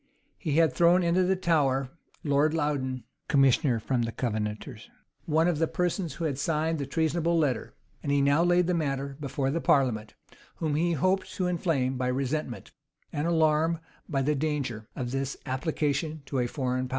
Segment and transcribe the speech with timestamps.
[0.39, 1.91] He had thrown into the Tower
[2.23, 4.89] Lord Loudon, commissioner from the Covenanters,
[5.25, 8.73] one of the persons who had signed the treasonable letter.[*] And he now laid the
[8.73, 10.15] matter before the parliament,
[10.55, 12.71] whom he hoped to inflame by the resentment,
[13.13, 13.79] and alarm
[14.09, 16.89] by the danger, of this application to a foreign power.